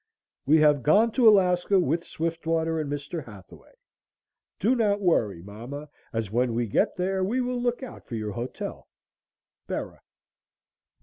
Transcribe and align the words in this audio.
"We 0.47 0.57
have 0.61 0.81
gone 0.81 1.11
to 1.11 1.29
Alaska 1.29 1.79
with 1.79 2.03
Swiftwater 2.05 2.79
and 2.79 2.91
Mr. 2.91 3.23
Hathaway. 3.25 3.73
Do 4.59 4.73
not 4.73 4.99
worry, 4.99 5.43
mama, 5.43 5.89
as 6.11 6.31
when 6.31 6.55
we 6.55 6.65
get 6.65 6.95
there 6.95 7.23
we 7.23 7.39
will 7.39 7.61
look 7.61 7.83
out 7.83 8.07
for 8.07 8.15
your 8.15 8.31
hotel." 8.31 8.87
"BERA." 9.67 10.01